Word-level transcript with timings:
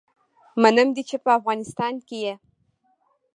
منم 0.61 0.87
دی 0.95 1.03
چې 1.09 1.15
په 1.23 1.29
افغانستان 1.39 1.93
کي 2.07 2.17
يي 2.25 2.33